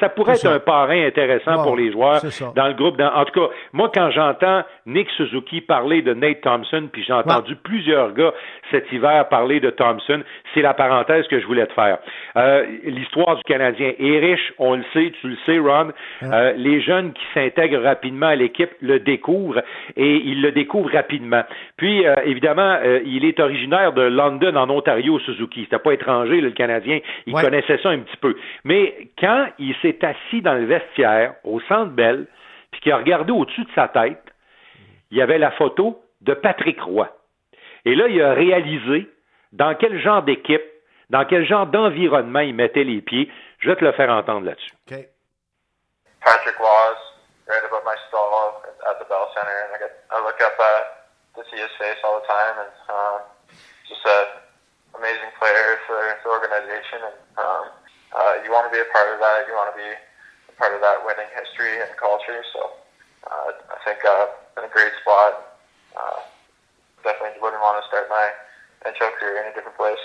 ça, 0.00 0.08
pourrait 0.08 0.34
être 0.34 0.46
un 0.46 0.58
parrain 0.58 1.06
intéressant 1.06 1.62
pour 1.62 1.76
les 1.76 1.92
joueurs 1.92 2.20
dans 2.56 2.66
le 2.66 2.74
groupe. 2.74 3.00
en 3.00 3.24
tout 3.26 3.40
cas, 3.40 3.54
moi, 3.72 3.92
quand 3.94 4.10
j'entends 4.10 4.64
Nick 4.86 5.08
Suzuki 5.10 5.60
parler 5.60 6.02
de 6.02 6.14
Nate 6.14 6.40
Thompson, 6.40 6.88
puis 6.92 7.04
j'ai 7.04 7.12
entendu 7.12 7.54
plusieurs 7.54 8.12
gars 8.12 8.32
cet 8.72 8.90
hiver 8.90 9.28
parler 9.28 9.60
de 9.60 9.70
Thompson, 9.70 10.22
c'est 10.54 10.62
la 10.62 10.74
parenthèse 10.74 11.26
que 11.28 11.40
je 11.40 11.46
voulais 11.46 11.66
te 11.66 11.72
faire. 11.72 11.98
Euh, 12.36 12.64
l'histoire 12.84 13.36
du 13.36 13.42
Canadien 13.44 13.92
est 13.98 14.18
riche, 14.18 14.52
on 14.58 14.76
le 14.76 14.84
sait, 14.92 15.12
tu 15.20 15.28
le 15.28 15.36
sais, 15.46 15.58
Ron. 15.58 15.90
Euh, 16.22 16.52
les 16.56 16.80
jeunes 16.80 17.12
qui 17.12 17.24
s'intègrent 17.34 17.82
rapidement 17.82 18.26
à 18.26 18.36
l'équipe 18.36 18.70
le 18.80 19.00
découvrent 19.00 19.62
et 19.96 20.16
ils 20.16 20.40
le 20.42 20.52
découvrent 20.52 20.92
rapidement. 20.92 21.42
Puis, 21.76 22.06
euh, 22.06 22.14
évidemment, 22.24 22.78
il 23.04 23.24
est 23.24 23.40
originaire 23.40 23.92
de 23.92 24.02
London, 24.02 24.56
en 24.56 24.70
Ontario, 24.70 25.18
Suzuki. 25.20 25.64
C'était 25.64 25.78
pas 25.78 25.92
étranger, 25.92 26.40
le 26.40 26.50
Canadien. 26.50 27.00
Il 27.26 27.34
connaissait 27.34 27.78
ça 27.82 27.90
un 27.90 27.98
petit 27.98 28.16
peu. 28.16 28.36
Mais 28.64 29.08
quand 29.18 29.46
il 29.58 29.74
s'est 29.82 29.98
assis 30.04 30.42
dans 30.42 30.54
le 30.54 30.64
vestiaire, 30.64 31.34
au 31.44 31.60
Centre 31.60 31.92
Bell, 31.92 32.26
puis 32.70 32.80
qu'il 32.80 32.92
a 32.92 32.96
regardé 32.96 33.32
au-dessus 33.32 33.64
de 33.64 33.70
sa 33.74 33.88
tête, 33.88 34.22
il 35.10 35.18
y 35.18 35.22
avait 35.22 35.38
la 35.38 35.50
photo 35.52 36.00
de 36.20 36.34
Patrick 36.34 36.80
Roy. 36.80 37.08
Et 37.84 37.94
là, 37.94 38.08
il 38.08 38.20
a 38.20 38.34
réalisé 38.34 39.08
dans 39.52 39.74
quel 39.74 39.98
genre 40.00 40.22
d'équipe, 40.22 40.62
dans 41.10 41.24
quel 41.24 41.46
genre 41.46 41.66
d'environnement 41.66 42.40
il 42.40 42.54
mettait 42.54 42.84
les 42.84 43.00
pieds? 43.00 43.30
Je 43.60 43.70
vais 43.70 43.76
te 43.76 43.84
le 43.84 43.92
faire 43.92 44.10
entendre 44.10 44.46
là-dessus. 44.46 44.72
Okay. 44.86 45.08
Patrick 46.20 46.58
Roy, 46.58 46.94
right 47.48 47.64
above 47.64 47.84
my 47.84 47.96
stall 48.08 48.62
at 48.86 48.98
the 48.98 49.06
Bell 49.08 49.28
Center, 49.34 49.56
and 49.66 49.74
I, 49.74 49.78
get, 49.78 49.92
I 50.10 50.20
look 50.22 50.38
up 50.40 50.56
uh, 50.58 51.40
to 51.40 51.42
see 51.50 51.58
his 51.58 51.72
face 51.78 51.98
all 52.04 52.20
the 52.20 52.26
time, 52.26 52.54
and 52.66 52.74
um, 52.90 53.18
just 53.88 54.04
an 54.04 54.98
amazing 54.98 55.32
player 55.38 55.78
for 55.86 55.96
the 55.96 56.28
organization, 56.28 57.08
and 57.08 57.18
um, 57.38 57.64
uh, 58.12 58.34
you 58.44 58.50
want 58.50 58.66
to 58.68 58.72
be 58.74 58.82
a 58.82 58.88
part 58.92 59.08
of 59.14 59.20
that. 59.20 59.46
You 59.48 59.54
want 59.54 59.72
to 59.72 59.78
be 59.78 59.90
a 60.48 60.54
part 60.58 60.74
of 60.74 60.80
that 60.82 61.02
winning 61.06 61.30
history 61.32 61.80
and 61.80 61.88
culture. 61.96 62.42
So 62.52 62.60
uh, 63.26 63.50
I 63.72 63.78
think 63.86 64.04
uh, 64.04 64.60
in 64.60 64.68
a 64.68 64.72
great 64.72 64.92
spot. 65.00 65.58
Uh, 65.96 66.20
definitely 67.02 67.38
wouldn't 67.40 67.62
want 67.62 67.78
to 67.80 67.84
start 67.88 68.10
my 68.10 68.26
and 68.84 68.94
Chuck 68.94 69.14
are 69.22 69.38
in 69.38 69.50
a 69.50 69.54
different 69.54 69.76
place. 69.76 69.98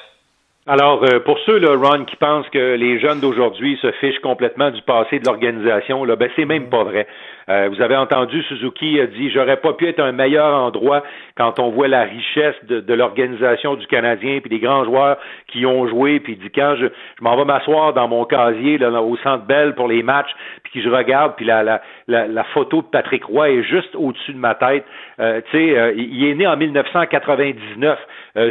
Alors, 0.65 1.03
euh, 1.03 1.19
pour 1.19 1.37
ceux, 1.39 1.59
là, 1.59 1.75
Ron, 1.75 2.05
qui 2.05 2.15
pensent 2.15 2.47
que 2.47 2.75
les 2.75 2.97
jeunes 2.97 3.19
d'aujourd'hui 3.19 3.77
se 3.81 3.91
fichent 3.93 4.19
complètement 4.19 4.71
du 4.71 4.81
passé 4.83 5.19
de 5.19 5.25
l'organisation, 5.25 6.05
là, 6.05 6.15
ben 6.15 6.29
c'est 6.37 6.45
même 6.45 6.69
pas 6.69 6.85
vrai. 6.85 7.05
Euh, 7.49 7.67
vous 7.69 7.81
avez 7.81 7.97
entendu 7.97 8.41
Suzuki 8.43 8.99
a 9.01 9.07
dit 9.07 9.29
j'aurais 9.31 9.57
pas 9.57 9.73
pu 9.73 9.87
être 9.87 9.99
un 9.99 10.13
meilleur 10.13 10.55
endroit 10.55 11.03
quand 11.35 11.59
on 11.59 11.71
voit 11.71 11.87
la 11.87 12.03
richesse 12.03 12.55
de, 12.63 12.93
l'organisation 12.93 13.75
du 13.75 13.85
Canadien 13.87 14.39
puis 14.39 14.49
des 14.49 14.59
grands 14.59 14.85
joueurs 14.85 15.17
qui 15.47 15.65
ont 15.65 15.87
joué 15.87 16.19
puis 16.19 16.37
dit 16.37 16.49
quand 16.53 16.75
je, 16.77 16.85
je 16.85 17.23
m'en 17.23 17.35
vais 17.35 17.45
m'asseoir 17.45 17.93
dans 17.93 18.07
mon 18.07 18.23
casier 18.23 18.77
là, 18.77 18.89
au 19.01 19.17
Centre 19.17 19.45
Bell 19.45 19.73
pour 19.75 19.87
les 19.87 20.03
matchs 20.03 20.29
puis 20.63 20.73
que 20.73 20.81
je 20.81 20.89
regarde 20.89 21.33
puis 21.35 21.45
la, 21.45 21.63
la, 21.63 21.81
la, 22.07 22.43
photo 22.53 22.81
de 22.81 22.87
Patrick 22.87 23.25
Roy 23.25 23.49
est 23.49 23.63
juste 23.63 23.95
au-dessus 23.95 24.33
de 24.33 24.37
ma 24.37 24.55
tête. 24.55 24.85
Euh, 25.19 25.41
tu 25.51 25.57
sais, 25.57 25.93
il 25.97 26.25
est 26.25 26.35
né 26.35 26.47
en 26.47 26.55
1999 26.55 27.99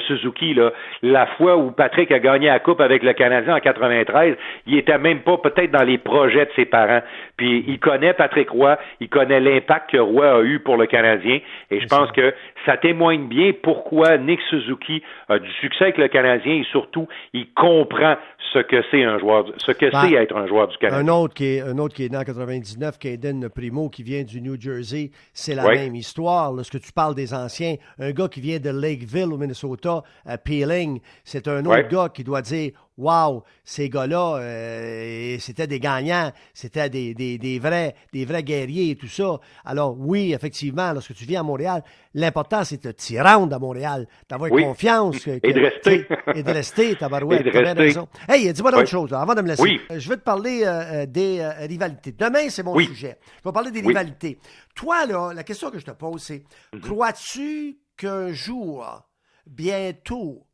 Suzuki 0.07 0.55
là, 0.55 0.73
la 1.03 1.27
fois 1.27 1.57
où 1.57 1.71
Patrick 1.71 2.02
qui 2.07 2.15
a 2.15 2.19
gagné 2.19 2.49
la 2.49 2.59
Coupe 2.61 2.81
avec 2.81 3.03
le 3.03 3.13
Canadien 3.13 3.57
en 3.57 3.61
93, 3.61 4.37
il 4.67 4.79
était 4.79 4.99
même 4.99 5.21
pas 5.21 5.39
peut-être 5.39 5.71
dans 5.71 5.85
les 5.85 5.99
projets 5.99 6.47
de 6.47 6.51
ses 6.57 6.65
parents. 6.65 7.03
Puis 7.43 7.65
il 7.67 7.81
connaît 7.81 8.15
Patrick 8.15 8.51
Roy, 8.51 8.79
il 9.01 9.09
connaît 9.09 9.41
l'impact 9.41 9.91
que 9.91 9.97
Roy 9.97 10.33
a 10.33 10.43
eu 10.43 10.61
pour 10.61 10.77
le 10.77 10.87
Canadien, 10.87 11.41
et 11.73 11.81
je 11.81 11.87
pense 11.89 12.13
que 12.13 12.33
ça 12.65 12.77
témoigne 12.77 13.27
bien 13.27 13.51
pourquoi 13.65 14.17
Nick 14.17 14.39
Suzuki 14.49 15.03
a 15.29 15.41
du 15.41 15.51
succès 15.55 15.87
avec 15.87 15.99
le 15.99 16.07
Canadien 16.07 16.53
et 16.53 16.65
surtout, 16.71 17.09
il 17.33 17.53
comprend 17.53 18.15
ce 18.53 18.61
que 18.61 18.77
c'est 18.93 19.03
un 19.03 19.19
joueur, 19.19 19.47
ce 19.57 19.73
que 19.73 19.91
ben, 19.91 20.03
c'est 20.03 20.13
être 20.13 20.37
un 20.37 20.47
joueur 20.47 20.69
du 20.69 20.77
Canadien. 20.77 21.05
Un 21.05 21.13
autre 21.13 21.35
qui 21.35 21.57
est, 21.57 21.63
un 21.63 21.79
autre 21.79 21.97
qui 21.97 22.05
est 22.05 22.11
né 22.11 22.17
en 22.17 22.23
99, 22.23 22.97
Caden 23.01 23.49
Primo, 23.49 23.89
qui 23.89 24.05
vient 24.05 24.23
du 24.23 24.41
New 24.41 24.61
Jersey, 24.61 25.11
c'est 25.33 25.57
la 25.57 25.69
même 25.69 25.97
histoire. 25.97 26.53
Lorsque 26.53 26.81
tu 26.81 26.93
parles 26.93 27.17
des 27.17 27.35
anciens, 27.35 27.75
un 27.99 28.13
gars 28.13 28.29
qui 28.29 28.41
vient 28.41 28.61
de 28.61 28.71
Lakeville 28.71 29.33
au 29.33 29.37
Minnesota, 29.37 30.03
à 30.25 30.39
Peeling, 30.39 31.01
c'est 31.25 31.49
un 31.49 31.65
autre 31.65 31.89
gars 31.89 32.09
qui 32.09 32.23
doit 32.23 32.43
dire 32.43 32.71
Wow, 32.99 33.43
ces 33.65 33.89
gars-là, 33.89 34.37
euh, 34.37 35.37
c'était 35.39 35.67
des 35.67 35.81
gagnants, 35.81 36.31
c'était 36.53 36.91
des, 36.91 37.15
des, 37.15 37.39
des, 37.39 37.59
vrais, 37.59 37.95
des 38.13 38.27
vrais 38.27 38.43
guerriers 38.43 38.91
et 38.91 38.97
tout 38.97 39.09
ça. 39.09 39.41
Alors, 39.65 39.97
oui, 39.99 40.35
effectivement, 40.35 40.93
lorsque 40.93 41.15
tu 41.15 41.25
viens 41.25 41.41
à 41.41 41.43
Montréal, 41.43 41.83
l'important, 42.13 42.65
c'est 42.65 42.85
de 42.85 42.93
te 42.93 43.23
rendre 43.23 43.57
à 43.57 43.59
Montréal, 43.59 44.07
d'avoir 44.29 44.51
confiance. 44.51 45.27
et 45.27 45.41
de 45.41 45.61
rester. 45.61 46.07
et 46.35 46.43
de 46.43 46.51
rester, 46.51 46.95
tabarouette. 46.97 47.47
As 47.47 47.73
raison. 47.73 48.09
Hey, 48.29 48.53
dis-moi 48.53 48.71
une 48.73 48.79
autre 48.79 48.89
chose, 48.89 49.13
avant 49.15 49.35
de 49.35 49.41
me 49.41 49.49
laisser. 49.49 49.81
Je 49.91 50.09
veux 50.11 50.17
te 50.19 50.25
parler 50.25 50.63
euh, 50.65 51.03
euh, 51.03 51.07
des 51.07 51.43
rivalités. 51.61 52.13
Demain, 52.13 52.51
c'est 52.51 52.63
mon 52.63 52.79
sujet. 52.79 53.19
Je 53.43 53.49
vais 53.49 53.53
parler 53.53 53.71
des 53.71 53.81
rivalités. 53.81 54.39
Toi, 54.75 55.07
là, 55.07 55.33
la 55.33 55.45
question 55.45 55.71
que 55.71 55.79
je 55.79 55.87
te 55.87 55.93
pose, 55.93 56.23
c'est 56.23 56.45
mm-hmm. 56.75 56.81
crois-tu 56.81 57.79
qu'un 57.97 58.33
jour, 58.33 59.03
bientôt, 59.47 60.47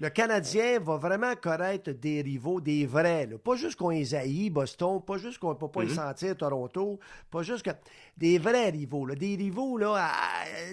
le 0.00 0.10
Canadien 0.10 0.78
va 0.80 0.96
vraiment 0.96 1.34
connaître 1.34 1.90
des 1.90 2.22
rivaux, 2.22 2.60
des 2.60 2.86
vrais. 2.86 3.26
Pas 3.44 3.56
juste 3.56 3.76
qu'on 3.76 3.90
les 3.90 4.14
haït, 4.14 4.48
Boston, 4.48 5.00
pas 5.04 5.16
juste 5.18 5.38
qu'on 5.38 5.50
ne 5.50 5.58
peut 5.58 5.70
pas 5.72 5.80
les 5.80 5.88
mhm. 5.88 5.94
sentir, 5.94 6.36
Toronto, 6.36 7.00
pas 7.32 7.42
juste 7.42 7.64
que. 7.64 7.70
Des 8.16 8.38
vrais 8.38 8.70
rivaux. 8.70 9.06
Des 9.08 9.36
rivaux, 9.36 9.76
là, 9.76 10.10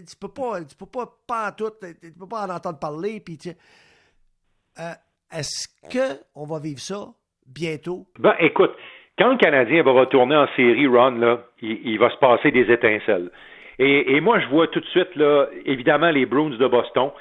tu 0.08 0.16
peux 0.16 0.28
pas, 0.28 0.64
tu 0.64 0.76
peux 0.76 0.86
pas, 0.86 1.12
pas 1.28 1.50
en 1.50 1.52
tout, 1.54 1.72
tu 1.82 2.12
peux 2.12 2.28
pas 2.28 2.46
en 2.46 2.50
entendre 2.50 2.80
parler. 2.80 3.20
Puis, 3.20 3.38
euh, 4.80 4.92
est-ce 5.32 5.68
qu'on 5.92 6.46
va 6.46 6.60
vivre 6.60 6.80
ça 6.80 7.08
bientôt? 7.48 8.06
Ben, 8.20 8.36
écoute, 8.40 8.76
quand 9.18 9.32
le 9.32 9.38
Canadien 9.38 9.82
va 9.82 9.92
retourner 9.92 10.36
en 10.36 10.48
série, 10.56 10.86
Ron, 10.88 11.12
là, 11.12 11.44
il, 11.62 11.98
va 11.98 12.12
se 12.12 12.18
passer 12.18 12.52
des 12.52 12.72
étincelles. 12.72 13.32
Et, 13.80 14.16
et, 14.16 14.22
moi, 14.22 14.40
je 14.40 14.48
vois 14.48 14.68
tout 14.68 14.80
de 14.80 14.86
suite, 14.86 15.16
là, 15.16 15.48
évidemment, 15.66 16.12
les 16.12 16.26
Bruins 16.26 16.50
de 16.50 16.68
Boston. 16.68 17.12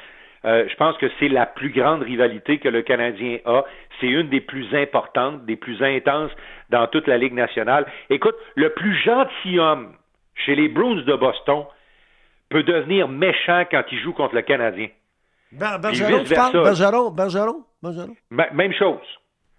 Euh, 0.44 0.66
je 0.68 0.76
pense 0.76 0.96
que 0.98 1.06
c'est 1.18 1.28
la 1.28 1.46
plus 1.46 1.70
grande 1.70 2.02
rivalité 2.02 2.58
que 2.58 2.68
le 2.68 2.82
Canadien 2.82 3.38
a. 3.46 3.64
C'est 4.00 4.08
une 4.08 4.28
des 4.28 4.40
plus 4.40 4.74
importantes, 4.74 5.44
des 5.46 5.56
plus 5.56 5.82
intenses 5.82 6.30
dans 6.70 6.86
toute 6.86 7.06
la 7.06 7.16
Ligue 7.16 7.32
nationale. 7.32 7.86
Écoute, 8.10 8.34
le 8.54 8.70
plus 8.70 8.94
gentilhomme 9.02 9.94
chez 10.34 10.54
les 10.54 10.68
Bruins 10.68 11.02
de 11.02 11.14
Boston 11.14 11.64
peut 12.50 12.62
devenir 12.62 13.08
méchant 13.08 13.64
quand 13.70 13.84
il 13.90 13.98
joue 14.00 14.12
contre 14.12 14.34
le 14.34 14.42
Canadien. 14.42 14.88
Bergeron, 15.52 16.24
tu 16.24 16.34
parles? 16.34 16.52
Bergeron, 16.52 17.10
Bergeron, 17.10 17.64
Bergeron? 17.82 18.16
Même 18.30 18.72
chose. 18.74 18.98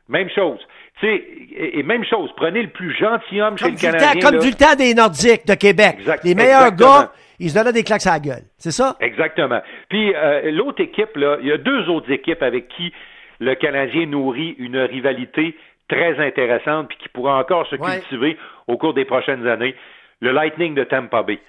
Même 0.08 0.30
chose. 0.30 0.60
Tu 1.00 1.08
sais, 1.08 1.26
et, 1.56 1.84
même 1.84 2.06
chose, 2.06 2.30
prenez 2.38 2.62
le 2.62 2.70
plus 2.70 2.96
gentilhomme 2.96 3.58
chez 3.58 3.72
le 3.72 3.78
Canadien. 3.78 4.22
comme 4.22 4.40
du 4.40 4.52
temps 4.52 4.76
des 4.76 4.94
Nordiques 4.94 5.48
de 5.48 5.56
Québec. 5.56 5.98
les 6.24 6.36
meilleurs 6.36 6.72
gars, 6.72 7.12
ils 7.40 7.50
se 7.50 7.56
donnaient 7.56 7.74
des 7.74 7.84
claques 7.84 8.06
à 8.08 8.14
la 8.14 8.20
gueule. 8.20 8.44
C'est 8.58 8.72
ça? 8.72 8.96
Exactement. 9.00 9.62
Puis 9.90 10.14
euh, 10.16 10.52
l'autre 10.52 10.82
équipe, 10.82 11.16
là, 11.16 11.38
il 11.42 11.48
y 11.48 11.52
a 11.52 11.58
deux 11.58 11.90
autres 11.90 12.12
équipes 12.12 12.44
avec 12.44 12.68
qui 12.70 12.94
le 13.40 13.56
Canadien 13.56 14.06
nourrit 14.06 14.56
une 14.58 14.78
rivalité 14.78 15.56
très 15.88 16.20
intéressante 16.20 16.88
puis 16.90 16.98
qui 16.98 17.10
pourra 17.10 17.38
encore 17.40 17.68
se 17.68 17.76
cultiver 17.76 18.38
au 18.68 18.78
cours 18.78 18.94
des 18.94 19.06
prochaines 19.06 19.48
années. 19.48 19.76
Le 20.22 20.32
Lightning 20.32 20.74
de 20.76 20.84
Tampa 20.84 21.24
Bay. 21.24 21.40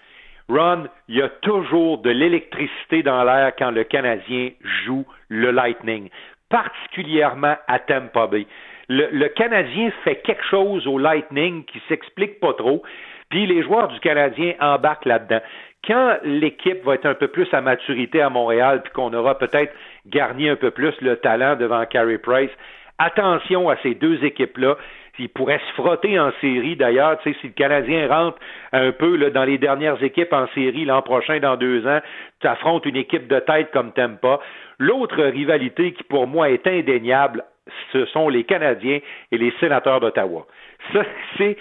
Ron, 0.48 0.84
il 1.08 1.16
y 1.16 1.22
a 1.22 1.28
toujours 1.28 1.98
de 1.98 2.10
l'électricité 2.10 3.02
dans 3.02 3.24
l'air 3.24 3.52
quand 3.58 3.70
le 3.70 3.84
Canadien 3.84 4.50
joue 4.84 5.04
le 5.28 5.50
Lightning, 5.50 6.08
particulièrement 6.48 7.56
à 7.66 7.78
Tampa 7.80 8.26
Bay. 8.26 8.46
Le, 8.88 9.08
le 9.10 9.28
Canadien 9.28 9.90
fait 10.04 10.16
quelque 10.16 10.44
chose 10.48 10.86
au 10.86 10.98
Lightning 10.98 11.64
qui 11.64 11.82
s'explique 11.88 12.38
pas 12.38 12.54
trop, 12.54 12.82
puis 13.28 13.46
les 13.46 13.62
joueurs 13.64 13.88
du 13.88 13.98
Canadien 13.98 14.54
embarquent 14.60 15.06
là-dedans 15.06 15.40
quand 15.86 16.18
l'équipe 16.24 16.84
va 16.84 16.94
être 16.94 17.06
un 17.06 17.14
peu 17.14 17.28
plus 17.28 17.52
à 17.52 17.60
maturité 17.60 18.20
à 18.20 18.30
Montréal, 18.30 18.82
puis 18.82 18.92
qu'on 18.92 19.12
aura 19.12 19.38
peut-être 19.38 19.72
garni 20.06 20.48
un 20.48 20.56
peu 20.56 20.70
plus 20.70 20.94
le 21.00 21.16
talent 21.16 21.56
devant 21.56 21.84
Carey 21.86 22.18
Price, 22.18 22.50
attention 22.98 23.68
à 23.68 23.76
ces 23.82 23.94
deux 23.94 24.24
équipes-là. 24.24 24.76
Ils 25.18 25.30
pourraient 25.30 25.60
se 25.68 25.82
frotter 25.82 26.20
en 26.20 26.30
série 26.42 26.76
d'ailleurs. 26.76 27.18
Tu 27.20 27.32
sais, 27.32 27.38
si 27.40 27.46
le 27.46 27.52
Canadien 27.54 28.06
rentre 28.06 28.38
un 28.72 28.92
peu 28.92 29.30
dans 29.30 29.44
les 29.44 29.56
dernières 29.56 30.02
équipes 30.02 30.32
en 30.32 30.46
série 30.48 30.84
l'an 30.84 31.00
prochain, 31.00 31.38
dans 31.38 31.56
deux 31.56 31.86
ans, 31.86 32.00
tu 32.40 32.46
affrontes 32.46 32.84
une 32.84 32.96
équipe 32.96 33.26
de 33.26 33.38
tête 33.40 33.70
comme 33.70 33.92
Tempa. 33.92 34.40
L'autre 34.78 35.22
rivalité 35.22 35.92
qui 35.92 36.02
pour 36.04 36.26
moi 36.26 36.50
est 36.50 36.66
indéniable, 36.66 37.44
ce 37.92 38.04
sont 38.06 38.28
les 38.28 38.44
Canadiens 38.44 38.98
et 39.32 39.38
les 39.38 39.52
sénateurs 39.58 40.00
d'Ottawa. 40.00 40.46
Ça, 40.92 41.02
c'est, 41.38 41.56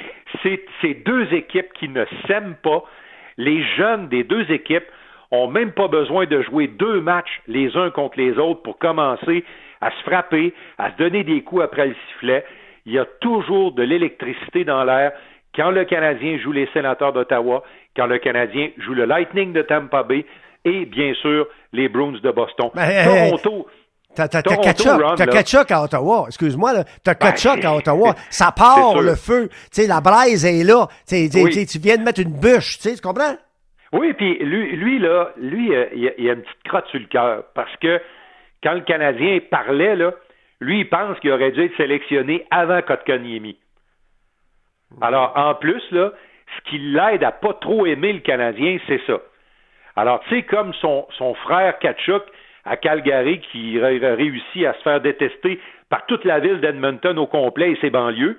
c'est 0.82 0.94
deux 1.06 1.34
équipes 1.34 1.72
qui 1.74 1.88
ne 1.88 2.04
s'aiment 2.28 2.58
pas, 2.62 2.84
les 3.38 3.64
jeunes 3.76 4.08
des 4.10 4.24
deux 4.24 4.50
équipes 4.52 4.86
ont 5.32 5.48
même 5.48 5.72
pas 5.72 5.88
besoin 5.88 6.26
de 6.26 6.42
jouer 6.44 6.68
deux 6.68 7.02
matchs 7.02 7.42
les 7.48 7.76
uns 7.76 7.90
contre 7.90 8.18
les 8.18 8.38
autres 8.38 8.62
pour 8.62 8.78
commencer 8.78 9.44
à 9.82 9.92
se 9.92 10.04
frapper, 10.04 10.54
à 10.78 10.92
se 10.92 10.98
donner 10.98 11.24
des 11.24 11.42
coups 11.42 11.64
après 11.64 11.88
le 11.88 11.96
sifflet. 12.08 12.46
Il 12.86 12.94
y 12.94 13.00
a 13.00 13.06
toujours 13.20 13.74
de 13.74 13.84
l'électricité 13.84 14.64
dans 14.64 14.84
l'air 14.84 15.12
quand 15.56 15.72
le 15.72 15.86
Canadien 15.86 16.38
joue 16.38 16.52
les 16.52 16.68
sénateurs 16.74 17.14
d'Ottawa, 17.14 17.64
quand 17.96 18.08
le 18.08 18.18
Canadien 18.18 18.70
joue 18.78 18.94
le 18.94 19.06
Lightning 19.06 19.54
de 19.54 19.62
Tampa 19.62 20.04
Bay 20.04 20.26
et 20.66 20.86
bien 20.86 21.14
sûr 21.16 21.48
les 21.74 21.88
Bruins 21.90 22.20
de 22.22 22.32
Boston. 22.32 22.70
Toronto. 22.74 23.68
T'as 24.16 25.28
Kachuk 25.28 25.72
à 25.72 25.84
Ottawa, 25.84 26.26
excuse-moi, 26.28 26.84
t'as 27.04 27.16
Kachuk 27.16 27.62
ben, 27.62 27.70
à 27.70 27.76
Ottawa, 27.76 28.16
ça 28.30 28.52
part 28.52 29.02
le 29.02 29.16
feu, 29.16 29.50
tu 29.50 29.82
sais, 29.82 29.88
la 29.88 30.02
braise 30.02 30.46
est 30.46 30.64
là, 30.64 30.88
tu 31.08 31.80
viens 31.80 31.98
de 31.98 32.04
mettre 32.04 32.22
une 32.22 32.40
bûche, 32.40 32.80
tu 32.80 32.90
comprends? 33.02 33.36
Oui, 33.96 34.14
puis 34.14 34.38
lui, 34.40 34.76
lui 34.76 35.00
là, 35.00 35.32
lui, 35.38 35.74
euh, 35.74 35.86
il, 35.96 36.08
a, 36.08 36.32
a, 36.32 36.34
une 36.34 36.42
petite 36.42 36.64
crotte 36.66 36.88
sur 36.88 37.00
le 37.00 37.06
cœur. 37.06 37.44
Parce 37.54 37.74
que 37.78 38.02
quand 38.62 38.74
le 38.74 38.82
Canadien 38.82 39.40
parlait 39.50 39.96
là, 39.96 40.12
lui, 40.60 40.82
il 40.82 40.90
pense 40.90 41.18
qu'il 41.20 41.32
aurait 41.32 41.52
dû 41.52 41.64
être 41.64 41.78
sélectionné 41.78 42.46
avant 42.52 42.82
Kotkaniemi. 42.82 43.58
Alors, 45.02 45.32
en 45.36 45.56
plus, 45.56 45.82
là, 45.92 46.12
ce 46.58 46.70
qui 46.70 46.78
l'aide 46.78 47.24
à 47.24 47.32
pas 47.32 47.54
trop 47.54 47.86
aimer 47.86 48.14
le 48.14 48.20
Canadien, 48.20 48.78
c'est 48.88 49.02
ça. 49.08 49.20
Alors, 49.96 50.20
tu 50.22 50.36
sais, 50.36 50.44
comme 50.44 50.74
son, 50.76 51.08
son 51.18 51.34
frère 51.36 51.80
Kachuk 51.80 52.24
à 52.66 52.78
Calgary 52.78 53.40
qui 53.40 53.80
a 53.80 53.88
réussi 54.16 54.66
à 54.66 54.74
se 54.74 54.82
faire 54.82 55.02
détester 55.02 55.60
par 55.90 56.06
toute 56.08 56.26
la 56.26 56.40
ville 56.40 56.60
d'Edmonton 56.60 57.18
au 57.18 57.28
complet 57.28 57.72
et 57.72 57.78
ses 57.80 57.90
banlieues, 57.90 58.38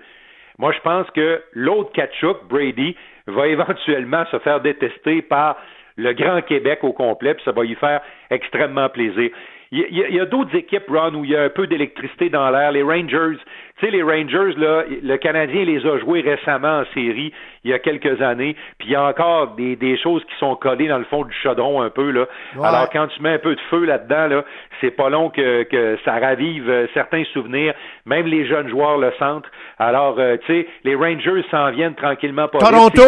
moi, 0.58 0.72
je 0.72 0.80
pense 0.80 1.08
que 1.10 1.42
l'autre 1.52 1.92
Kachuk, 1.92 2.48
Brady, 2.48 2.96
va 3.26 3.46
éventuellement 3.48 4.24
se 4.26 4.38
faire 4.38 4.60
détester 4.60 5.22
par 5.22 5.56
le 5.96 6.12
Grand 6.12 6.42
Québec 6.42 6.80
au 6.82 6.92
complet, 6.92 7.34
puis 7.34 7.44
ça 7.44 7.52
va 7.52 7.64
y 7.64 7.74
faire 7.74 8.00
extrêmement 8.30 8.88
plaisir. 8.88 9.30
Il 9.72 10.14
y 10.14 10.20
a, 10.20 10.26
d'autres 10.26 10.54
équipes, 10.54 10.88
Ron, 10.88 11.14
où 11.14 11.24
il 11.24 11.32
y 11.32 11.36
a 11.36 11.42
un 11.42 11.48
peu 11.48 11.66
d'électricité 11.66 12.30
dans 12.30 12.50
l'air. 12.50 12.70
Les 12.70 12.82
Rangers, 12.82 13.36
tu 13.78 13.84
sais, 13.84 13.90
les 13.90 14.02
Rangers, 14.02 14.54
là, 14.56 14.84
le 14.88 15.16
Canadien 15.16 15.64
les 15.64 15.84
a 15.84 15.98
joués 15.98 16.20
récemment 16.20 16.80
en 16.80 16.84
série, 16.94 17.32
il 17.64 17.70
y 17.70 17.74
a 17.74 17.80
quelques 17.80 18.22
années, 18.22 18.54
puis 18.78 18.88
il 18.88 18.92
y 18.92 18.94
a 18.94 19.04
encore 19.04 19.56
des, 19.56 19.74
des 19.74 19.98
choses 19.98 20.24
qui 20.24 20.36
sont 20.38 20.54
collées 20.54 20.86
dans 20.86 20.98
le 20.98 21.04
fond 21.04 21.24
du 21.24 21.34
chaudron 21.42 21.82
un 21.82 21.90
peu, 21.90 22.10
là. 22.12 22.26
Alors, 22.62 22.88
quand 22.90 23.08
tu 23.08 23.20
mets 23.22 23.34
un 23.34 23.38
peu 23.38 23.56
de 23.56 23.60
feu 23.62 23.84
là-dedans, 23.84 24.28
là, 24.28 24.44
c'est 24.80 24.92
pas 24.92 25.10
long 25.10 25.30
que, 25.30 25.64
que 25.64 25.98
ça 26.04 26.18
ravive 26.18 26.70
euh, 26.70 26.86
certains 26.94 27.24
souvenirs. 27.32 27.74
Même 28.04 28.26
les 28.26 28.46
jeunes 28.46 28.68
joueurs 28.68 28.98
le 28.98 29.12
sentent. 29.18 29.50
Alors, 29.78 30.18
euh, 30.18 30.36
tu 30.46 30.46
sais, 30.46 30.68
les 30.84 30.94
Rangers 30.94 31.44
s'en 31.50 31.70
viennent 31.72 31.94
tranquillement 31.94 32.46
pas 32.46 32.58
Toronto! 32.58 33.02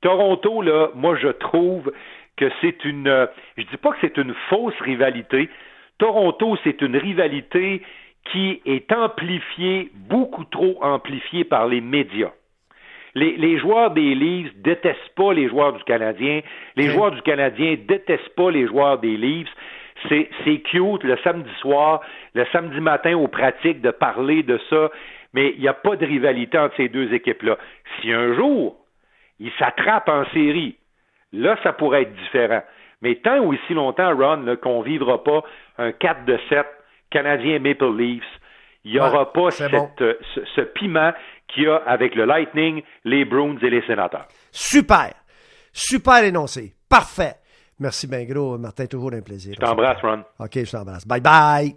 Toronto, 0.00 0.60
là, 0.60 0.88
moi, 0.94 1.16
je 1.20 1.28
trouve 1.28 1.90
que 2.36 2.50
c'est 2.60 2.84
une, 2.84 3.08
euh, 3.08 3.26
je 3.56 3.62
dis 3.64 3.76
pas 3.76 3.92
que 3.92 3.98
c'est 4.00 4.16
une 4.16 4.34
fausse 4.48 4.78
rivalité. 4.80 5.48
Toronto, 5.98 6.56
c'est 6.64 6.80
une 6.82 6.96
rivalité 6.96 7.82
qui 8.32 8.60
est 8.64 8.90
amplifiée, 8.92 9.90
beaucoup 9.94 10.44
trop 10.44 10.78
amplifiée 10.82 11.44
par 11.44 11.66
les 11.66 11.80
médias. 11.80 12.32
Les, 13.14 13.36
les, 13.36 13.58
joueurs 13.58 13.92
des 13.92 14.14
Leafs 14.14 14.52
détestent 14.56 15.14
pas 15.14 15.32
les 15.32 15.48
joueurs 15.48 15.72
du 15.72 15.84
Canadien. 15.84 16.40
Les 16.74 16.88
joueurs 16.88 17.12
du 17.12 17.22
Canadien 17.22 17.76
détestent 17.86 18.34
pas 18.34 18.50
les 18.50 18.66
joueurs 18.66 18.98
des 18.98 19.16
Leafs. 19.16 19.54
C'est, 20.08 20.28
c'est 20.44 20.58
cute 20.58 21.04
le 21.04 21.16
samedi 21.22 21.50
soir, 21.60 22.00
le 22.34 22.44
samedi 22.46 22.80
matin 22.80 23.16
aux 23.16 23.28
pratiques 23.28 23.80
de 23.80 23.92
parler 23.92 24.42
de 24.42 24.58
ça, 24.68 24.90
mais 25.32 25.52
il 25.54 25.60
n'y 25.60 25.68
a 25.68 25.74
pas 25.74 25.94
de 25.94 26.04
rivalité 26.04 26.58
entre 26.58 26.74
ces 26.76 26.88
deux 26.88 27.14
équipes-là. 27.14 27.56
Si 28.00 28.10
un 28.10 28.34
jour 28.34 28.76
ils 29.40 29.52
s'attrapent 29.58 30.08
en 30.08 30.24
série, 30.32 30.76
Là, 31.34 31.56
ça 31.62 31.72
pourrait 31.72 32.02
être 32.02 32.14
différent. 32.14 32.62
Mais 33.02 33.16
tant 33.16 33.38
ou 33.40 33.54
si 33.66 33.74
longtemps, 33.74 34.16
Ron, 34.16 34.56
qu'on 34.62 34.80
ne 34.80 34.84
vivra 34.84 35.22
pas 35.22 35.42
un 35.78 35.92
4 35.92 36.24
de 36.24 36.38
7 36.48 36.66
Canadien 37.10 37.58
Maple 37.58 37.96
Leafs, 37.96 38.22
il 38.84 38.92
n'y 38.92 39.00
aura 39.00 39.32
pas 39.32 39.48
euh, 39.60 40.14
ce, 40.54 40.60
piment 40.60 41.12
qu'il 41.48 41.64
y 41.64 41.66
a 41.66 41.76
avec 41.86 42.14
le 42.14 42.24
Lightning, 42.24 42.82
les 43.04 43.24
Bruins 43.24 43.56
et 43.62 43.70
les 43.70 43.82
Sénateurs. 43.86 44.26
Super. 44.50 45.12
Super 45.72 46.24
énoncé. 46.24 46.74
Parfait. 46.88 47.34
Merci 47.80 48.06
bien 48.06 48.24
gros, 48.24 48.56
Martin. 48.58 48.86
Toujours 48.86 49.12
un 49.12 49.22
plaisir. 49.22 49.54
Je 49.54 49.60
t'embrasse, 49.60 50.00
Ron. 50.02 50.22
OK, 50.38 50.52
je 50.54 50.70
t'embrasse. 50.70 51.06
Bye 51.06 51.20
bye. 51.20 51.74